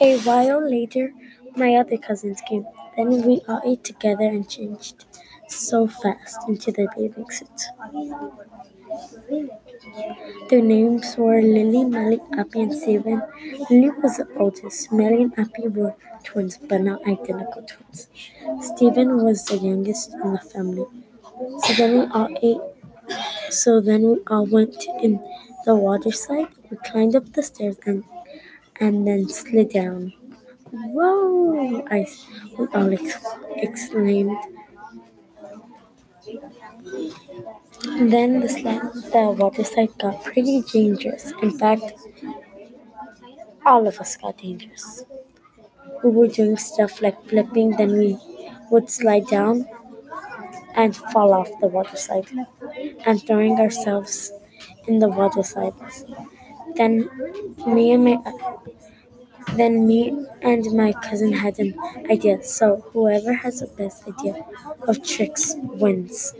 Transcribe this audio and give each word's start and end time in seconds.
A 0.00 0.18
while 0.20 0.66
later, 0.66 1.12
my 1.54 1.74
other 1.76 1.98
cousins 1.98 2.40
came. 2.48 2.66
Then 2.96 3.22
we 3.26 3.42
all 3.46 3.60
ate 3.64 3.84
together 3.84 4.24
and 4.24 4.48
changed 4.48 5.04
so 5.48 5.86
fast 5.86 6.38
into 6.48 6.72
their 6.72 6.88
bathing 6.96 7.30
suits. 7.30 7.68
Their 10.50 10.62
names 10.62 11.16
were 11.16 11.40
Lily, 11.40 11.84
Melly, 11.84 12.18
Appy, 12.36 12.62
and 12.62 12.74
Steven. 12.74 13.22
Lily 13.70 13.90
was 14.02 14.16
the 14.16 14.26
oldest. 14.36 14.90
Melly 14.90 15.22
and 15.22 15.38
Appy 15.38 15.68
were 15.68 15.94
twins, 16.24 16.58
but 16.58 16.80
not 16.80 17.06
identical 17.06 17.62
twins. 17.62 18.08
Steven 18.60 19.22
was 19.24 19.44
the 19.44 19.58
youngest 19.58 20.12
in 20.14 20.32
the 20.32 20.40
family. 20.40 20.86
So 21.64 21.72
then 21.74 21.92
we 22.00 22.06
all 22.06 22.28
ate. 22.42 22.60
So 23.50 23.80
then 23.80 24.02
we 24.10 24.18
all 24.28 24.46
went 24.46 24.76
in 25.02 25.20
the 25.66 25.74
water 25.76 26.12
slide. 26.12 26.48
We 26.70 26.76
climbed 26.78 27.16
up 27.16 27.32
the 27.34 27.42
stairs 27.42 27.78
and 27.86 28.04
and 28.80 29.06
then 29.06 29.28
slid 29.28 29.70
down. 29.70 30.12
Whoa! 30.72 31.84
I 31.90 32.06
we 32.58 32.66
all 32.74 32.92
ex- 32.92 33.18
exclaimed. 33.56 34.36
Then 38.00 38.40
the 38.40 38.48
slide, 38.48 38.80
the 39.12 39.34
water 39.36 39.64
slide 39.64 39.90
got 39.98 40.22
pretty 40.24 40.62
dangerous. 40.72 41.32
In 41.42 41.50
fact, 41.58 41.92
all 43.64 43.86
of 43.86 43.98
us 44.00 44.16
got 44.16 44.36
dangerous. 44.38 45.04
We 46.02 46.10
were 46.10 46.28
doing 46.28 46.56
stuff 46.56 47.00
like 47.02 47.22
flipping, 47.28 47.72
then 47.76 47.96
we 47.98 48.18
would 48.70 48.90
slide 48.90 49.26
down 49.28 49.66
and 50.74 50.96
fall 50.96 51.32
off 51.32 51.48
the 51.60 51.66
water 51.66 51.96
slide, 51.96 52.28
and 53.06 53.22
throwing 53.26 53.58
ourselves 53.58 54.32
in 54.86 54.98
the 54.98 55.08
water 55.08 55.42
slide. 55.42 55.74
Then 56.76 57.08
me 57.66 57.92
and 57.92 58.04
my 58.04 58.18
then 59.56 59.86
me 59.86 60.26
and 60.42 60.64
my 60.72 60.92
cousin 60.92 61.32
had 61.32 61.58
an 61.58 61.74
idea. 62.10 62.42
So 62.42 62.84
whoever 62.92 63.32
has 63.34 63.60
the 63.60 63.66
best 63.66 64.06
idea 64.08 64.44
of 64.86 65.02
tricks 65.04 65.54
wins. 65.58 66.34